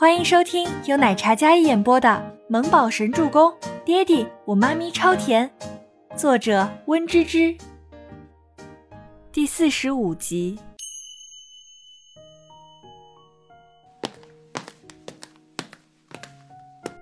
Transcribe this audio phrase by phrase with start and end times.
[0.00, 2.08] 欢迎收听由奶茶嘉一演播的
[2.48, 3.50] 《萌宝神助攻》，
[3.84, 5.50] 爹地我妈咪超甜，
[6.14, 7.52] 作者温芝芝。
[9.32, 10.56] 第四十五集。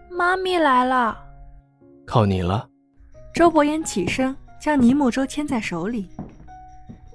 [0.08, 1.22] 妈咪来了，
[2.06, 2.66] 靠你了。
[3.34, 6.08] 周伯言起身，将尼木舟牵在手里。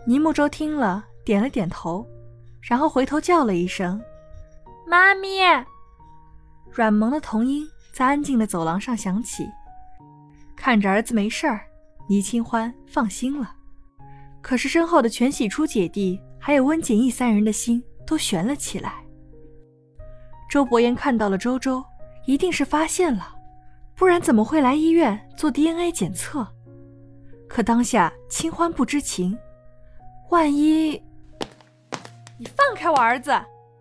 [0.06, 2.06] 尼木舟听了，点了点头，
[2.62, 4.00] 然后回头叫了一声
[4.86, 5.40] ：“妈咪。”
[6.72, 9.48] 软萌的童音在安静的走廊上响起。
[10.56, 11.62] 看着儿子没事儿，
[12.08, 13.56] 倪清欢放心了。
[14.42, 19.04] 可是身后的全喜初姐弟还有温景逸三人的心都悬了起来。
[20.50, 21.84] 周伯言看到了周周，
[22.26, 23.36] 一定是发现了，
[23.96, 26.48] 不然怎么会来医院做 DNA 检测？
[27.48, 29.38] 可当下清欢不知情，
[30.30, 31.02] 万一……
[32.38, 33.32] 你放开我儿子！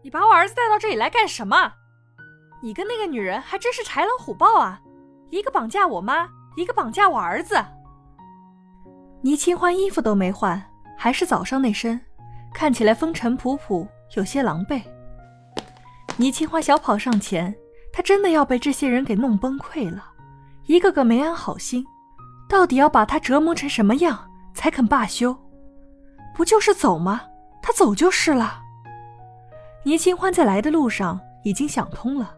[0.02, 1.72] 你把我儿子带到这里来干什么？
[2.62, 4.80] 你跟那个女人还真是豺狼虎豹啊！
[5.30, 7.56] 一个绑架我妈，一个绑架我儿子。
[9.22, 10.62] 倪清欢衣服都没换，
[10.96, 12.00] 还是早上那身，
[12.52, 14.82] 看起来风尘仆仆，有些狼狈。
[16.16, 17.54] 倪清欢小跑上前，
[17.92, 20.04] 她真的要被这些人给弄崩溃了，
[20.66, 21.84] 一个个没安好心，
[22.48, 25.34] 到底要把她折磨成什么样才肯罢休？
[26.34, 27.22] 不就是走吗？
[27.62, 28.62] 他走就是了。
[29.84, 32.34] 倪清欢在来的路上已经想通了。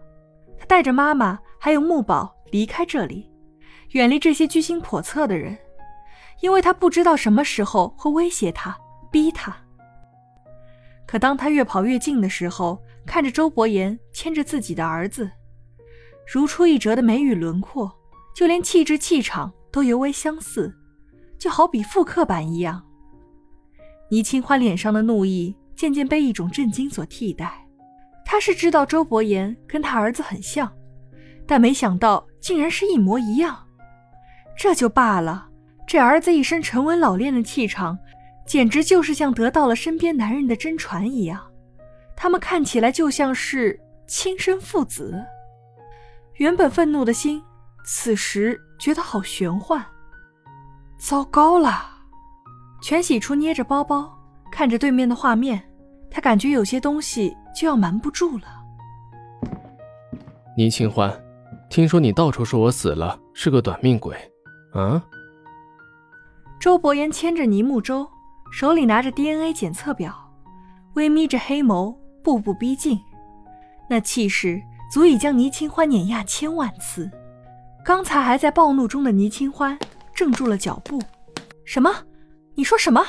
[0.63, 3.29] 他带着妈妈还有木宝离开这里，
[3.91, 5.59] 远离这些居心叵测的人，
[6.41, 8.79] 因为他不知道什么时候会威胁他、
[9.11, 9.57] 逼他。
[11.05, 15.29] 可当他越跑越近的时候，看着周伯言牵着自己的儿子，
[16.33, 17.91] 如出一辙的眉宇轮廓，
[18.33, 20.73] 就连气质气场都尤为相似，
[21.41, 22.81] 就好比复刻版一样。
[24.13, 27.62] 倪清欢脸上的怒意渐渐被一种震惊所替代。
[28.33, 30.73] 他是知道周伯言跟他儿子很像，
[31.47, 33.69] 但没想到竟然是一模一样。
[34.57, 35.51] 这就罢了，
[35.87, 37.99] 这儿子一身沉稳老练的气场，
[38.47, 41.47] 简直就是像得到了身边男人的真传一样。
[42.17, 45.23] 他们看起来就像是亲生父子。
[46.37, 47.43] 原本愤怒的心，
[47.85, 49.85] 此时觉得好玄幻。
[50.99, 51.85] 糟糕了！
[52.81, 54.11] 全喜初捏着包包，
[54.51, 55.63] 看着对面的画面，
[56.13, 57.37] 他感觉有些东西。
[57.55, 58.45] 就要瞒不住了。
[60.57, 61.13] 倪清欢，
[61.69, 64.17] 听说你到处说我死了，是个短命鬼，
[64.73, 65.05] 啊？
[66.59, 68.09] 周伯言牵着倪木舟，
[68.51, 70.15] 手里拿着 DNA 检测表，
[70.95, 72.99] 微眯着黑眸，步步逼近，
[73.87, 74.59] 那气势
[74.91, 77.11] 足以将倪清欢碾压千万次。
[77.85, 79.79] 刚才还在暴怒中的倪清欢
[80.15, 81.03] 怔住了脚步。
[81.67, 81.93] 什么？
[82.55, 83.05] 你说什么？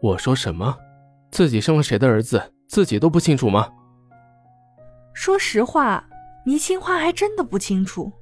[0.00, 0.76] 我说什么？
[1.32, 2.52] 自己生了谁的儿子？
[2.68, 3.68] 自己都不清楚吗？
[5.14, 6.06] 说实话，
[6.44, 8.12] 倪清欢还真的不清楚。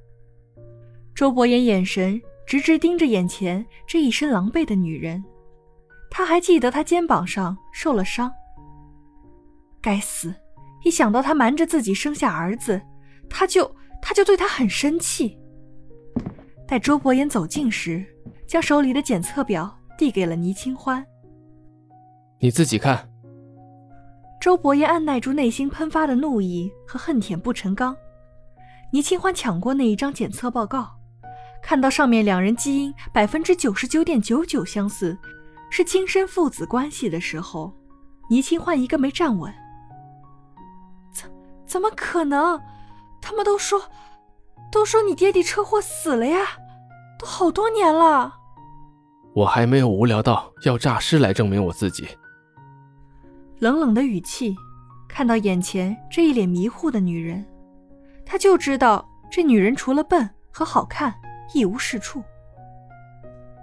[1.13, 5.21] 周伯言眼神直直盯着眼前这一身狼狈的女人，
[6.09, 8.31] 他还记得她肩膀上受了伤。
[9.81, 10.33] 该死！
[10.83, 12.81] 一想到她瞒着自己生下儿子，
[13.29, 15.37] 他就他就对她很生气。
[16.65, 18.05] 待周伯言走近时，
[18.47, 21.05] 将手里的检测表递给了倪清欢
[22.41, 23.07] ：“你自己看。”
[24.41, 27.95] 周伯言按耐住内心喷发的怒意和恨铁不成钢。
[28.91, 30.89] 倪清欢抢过那一张检测报告，
[31.61, 35.17] 看到上面两人基因百分之九十九点九九相似，
[35.69, 37.71] 是亲生父子关系的时候，
[38.29, 39.53] 倪清欢一个没站稳。
[41.13, 41.31] 怎
[41.65, 42.59] 怎么可能？
[43.21, 43.79] 他们都说，
[44.71, 46.39] 都说你爹地车祸死了呀，
[47.19, 48.33] 都好多年了。
[49.35, 52.09] 我还没有无聊到要诈尸来证明我自己。
[53.61, 54.55] 冷冷的语气，
[55.07, 57.45] 看到眼前这一脸迷糊的女人，
[58.25, 61.13] 他就知道这女人除了笨和好看
[61.53, 62.23] 一无是处。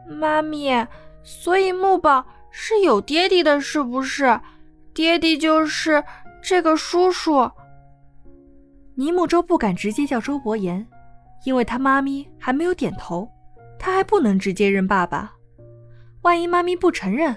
[0.06, 0.86] 妈咪，
[1.25, 4.41] 所以木宝是有爹地的，是不是？
[4.94, 6.04] 爹地就是
[6.41, 7.50] 这个叔叔。
[8.94, 10.86] 倪木舟不敢直接叫周伯言，
[11.44, 13.28] 因为他妈咪还没有点头，
[13.80, 15.33] 他还不能直接认爸爸。
[16.22, 17.36] 万一妈咪不承认，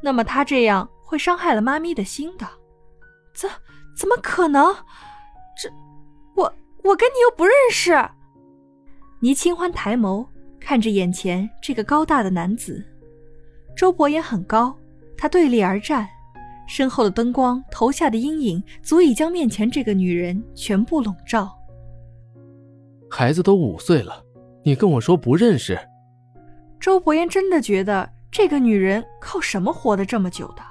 [0.00, 0.88] 那么他这样。
[1.08, 2.46] 会伤害了妈咪的心的，
[3.34, 3.48] 怎
[3.96, 4.74] 怎么可能？
[5.56, 5.70] 这
[6.36, 6.52] 我
[6.84, 7.98] 我跟你又不认识。
[9.20, 10.26] 倪清欢抬眸
[10.60, 12.84] 看着眼前这个高大的男子，
[13.74, 14.76] 周伯言很高，
[15.16, 16.06] 他对立而站，
[16.68, 21.50] 身后的灯光投下的阴影足以将面前这个女人全部笼罩。
[23.10, 24.22] 孩子都五岁了，
[24.62, 25.78] 你跟我说不认识？
[26.78, 30.62] 周伯言真的觉得这个女人靠什么活得这么久的？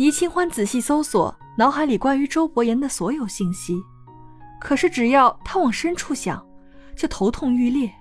[0.00, 3.78] 倪清欢仔细搜索脑海里关于周伯言的所有信息，
[4.58, 6.42] 可是只要他往深处想，
[6.96, 7.92] 就头痛欲裂。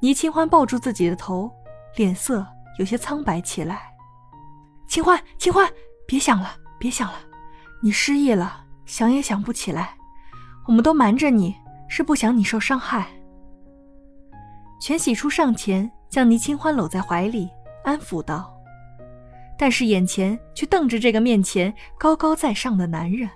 [0.00, 1.50] 倪清欢抱住自己的头，
[1.96, 2.46] 脸色
[2.78, 3.80] 有些苍白起来。
[4.86, 5.66] 清欢，清欢，
[6.06, 7.14] 别想了，别想了，
[7.82, 9.96] 你失忆了，想也想不起来。
[10.66, 11.56] 我们都瞒着你，
[11.88, 13.08] 是不想你受伤害。
[14.78, 17.48] 全喜初上前将倪清欢搂在怀里，
[17.82, 18.54] 安抚道。
[19.62, 23.30] 但是眼前却瞪着这个面前高高在上的男人，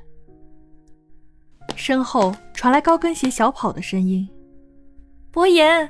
[1.76, 4.28] 身后传来高跟鞋小跑的声音。
[5.30, 5.88] 伯言，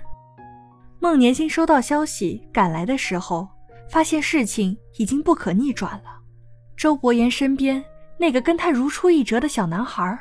[1.01, 3.49] 孟年星收到消息赶来的时候，
[3.89, 6.21] 发现事情已经不可逆转了。
[6.77, 7.83] 周伯言身边
[8.19, 10.19] 那个跟他如出一辙的小男孩，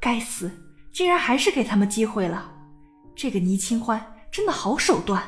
[0.00, 0.48] 该死，
[0.92, 2.52] 竟然还是给他们机会了。
[3.16, 4.00] 这个倪清欢
[4.30, 5.20] 真的好手段。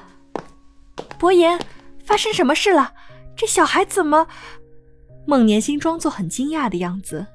[1.18, 1.58] 伯言，
[2.04, 2.94] 发生什么事了？
[3.36, 4.26] 这小孩怎么？
[5.26, 7.26] 孟年心装作很惊讶的样子。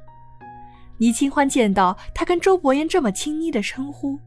[0.98, 4.20] 倪清欢见到他跟周伯言这么亲昵的称呼，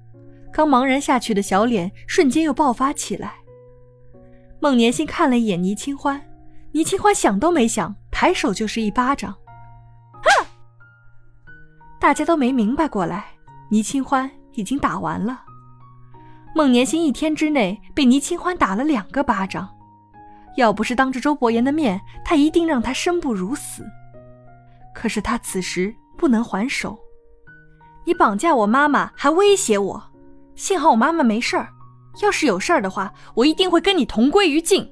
[0.53, 3.35] 刚茫然下去的小脸瞬间又爆发起来。
[4.61, 6.21] 孟年心看了一眼倪清欢，
[6.73, 9.33] 倪清欢想都没想，抬手就是一巴掌。
[9.33, 10.29] 啊！
[12.01, 13.27] 大家都没明白过来，
[13.71, 15.43] 倪清欢已经打完了。
[16.55, 19.69] 孟年心一天之内被倪清欢打了两个巴掌。
[20.57, 23.85] 要不是当着周伯言的面，他一定让他生不如死。
[24.95, 26.99] 可是他此时不能还手。
[28.05, 30.03] 你绑架我妈妈，还威胁我，
[30.55, 31.69] 幸好我妈妈没事儿。
[32.21, 34.87] 要是有事儿的话，我一定会跟你同归于尽。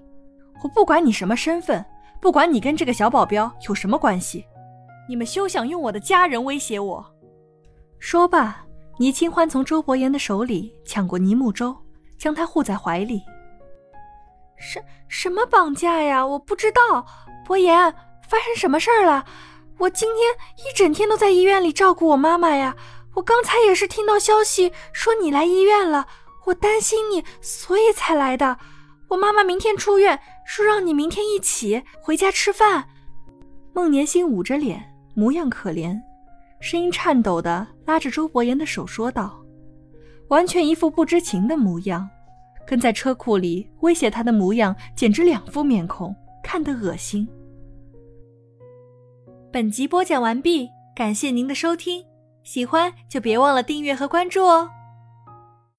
[0.62, 1.84] 我不管你什么身份，
[2.20, 4.44] 不管你跟这个小保镖有什么关系，
[5.08, 7.04] 你们休想用我的家人威胁我。
[7.98, 8.64] 说罢，
[8.98, 11.76] 倪清欢从周伯言的手里抢过倪木舟，
[12.16, 13.20] 将他护在怀里。
[14.60, 16.24] 什什么绑架呀？
[16.24, 17.06] 我不知道，
[17.46, 17.92] 伯言，
[18.28, 19.24] 发生什么事儿了？
[19.78, 22.76] 我今天一整天都在医院里照顾我妈妈呀。
[23.14, 26.06] 我刚才也是听到消息说你来医院了，
[26.46, 28.58] 我担心你，所以才来的。
[29.08, 32.86] 我妈妈明天出院，说让你明天一起回家吃饭。
[33.72, 35.98] 孟年心捂着脸，模样可怜，
[36.60, 39.42] 声音颤抖的拉着周伯言的手说道，
[40.28, 42.08] 完全一副不知情的模样。
[42.70, 47.26] 跟在车库里威胁他的模样，简直两副面孔，看得恶心。
[49.50, 52.04] 本集播讲完毕，感谢您的收听，
[52.44, 54.70] 喜欢就别忘了订阅和关注哦。